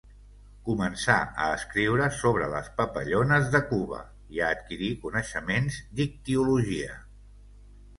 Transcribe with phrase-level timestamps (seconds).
[0.69, 1.17] Començà
[1.47, 4.03] a escriure sobre les papallones de Cuba
[4.39, 7.03] i a adquirir coneixements d'ictiologia.